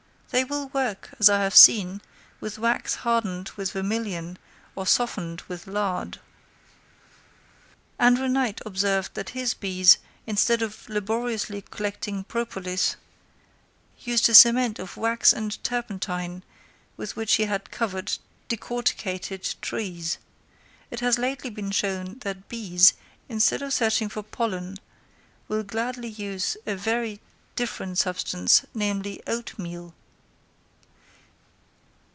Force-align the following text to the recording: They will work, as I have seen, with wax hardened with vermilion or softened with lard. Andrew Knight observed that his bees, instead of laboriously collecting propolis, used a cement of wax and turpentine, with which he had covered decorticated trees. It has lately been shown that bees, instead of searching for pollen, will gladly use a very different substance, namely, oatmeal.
They 0.33 0.45
will 0.45 0.69
work, 0.69 1.09
as 1.19 1.29
I 1.29 1.41
have 1.43 1.57
seen, 1.57 2.01
with 2.39 2.57
wax 2.57 2.95
hardened 2.95 3.49
with 3.57 3.73
vermilion 3.73 4.37
or 4.77 4.87
softened 4.87 5.41
with 5.49 5.67
lard. 5.67 6.21
Andrew 7.99 8.29
Knight 8.29 8.61
observed 8.65 9.13
that 9.15 9.31
his 9.31 9.53
bees, 9.53 9.97
instead 10.25 10.61
of 10.61 10.87
laboriously 10.87 11.63
collecting 11.69 12.23
propolis, 12.23 12.95
used 13.99 14.29
a 14.29 14.33
cement 14.33 14.79
of 14.79 14.95
wax 14.95 15.33
and 15.33 15.61
turpentine, 15.65 16.43
with 16.95 17.17
which 17.17 17.33
he 17.33 17.43
had 17.43 17.69
covered 17.69 18.13
decorticated 18.47 19.55
trees. 19.61 20.17
It 20.89 21.01
has 21.01 21.17
lately 21.19 21.49
been 21.49 21.71
shown 21.71 22.19
that 22.19 22.47
bees, 22.47 22.93
instead 23.27 23.61
of 23.61 23.73
searching 23.73 24.07
for 24.07 24.23
pollen, 24.23 24.77
will 25.49 25.63
gladly 25.63 26.07
use 26.07 26.55
a 26.65 26.77
very 26.77 27.19
different 27.57 27.97
substance, 27.97 28.63
namely, 28.73 29.21
oatmeal. 29.27 29.93